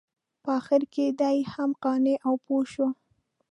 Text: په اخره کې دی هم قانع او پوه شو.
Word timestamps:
په 0.43 0.51
اخره 0.59 0.85
کې 0.93 1.05
دی 1.19 1.37
هم 1.53 1.69
قانع 1.83 2.15
او 2.27 2.33
پوه 2.45 2.63
شو. 2.71 2.87